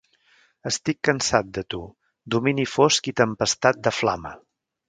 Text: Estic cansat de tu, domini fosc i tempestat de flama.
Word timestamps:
Estic 0.69 0.99
cansat 1.09 1.51
de 1.59 1.63
tu, 1.75 1.81
domini 2.37 2.67
fosc 2.73 3.13
i 3.13 3.17
tempestat 3.25 3.83
de 3.89 3.95
flama. 4.01 4.37